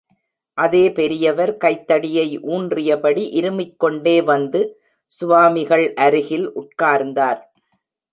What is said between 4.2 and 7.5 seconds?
வந்து, சுவாமிகள் அருகில் உட்கார்ந்தார்.